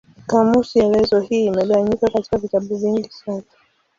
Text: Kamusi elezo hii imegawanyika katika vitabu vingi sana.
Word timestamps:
Kamusi 0.27 0.79
elezo 0.79 1.19
hii 1.19 1.45
imegawanyika 1.45 2.07
katika 2.09 2.37
vitabu 2.37 2.75
vingi 2.77 3.09
sana. 3.09 3.43